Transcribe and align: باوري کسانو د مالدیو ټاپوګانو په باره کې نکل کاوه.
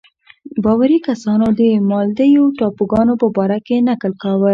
باوري 0.63 0.97
کسانو 1.07 1.47
د 1.59 1.61
مالدیو 1.89 2.43
ټاپوګانو 2.57 3.13
په 3.21 3.27
باره 3.35 3.57
کې 3.65 3.75
نکل 3.89 4.13
کاوه. 4.21 4.49